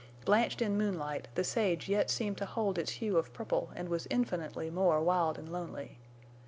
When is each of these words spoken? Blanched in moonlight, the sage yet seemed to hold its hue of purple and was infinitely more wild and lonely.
Blanched 0.25 0.63
in 0.63 0.79
moonlight, 0.79 1.27
the 1.35 1.43
sage 1.43 1.87
yet 1.87 2.09
seemed 2.09 2.35
to 2.39 2.47
hold 2.47 2.79
its 2.79 2.93
hue 2.93 3.17
of 3.17 3.31
purple 3.33 3.69
and 3.75 3.87
was 3.87 4.07
infinitely 4.09 4.71
more 4.71 4.99
wild 4.99 5.37
and 5.37 5.51
lonely. 5.53 5.99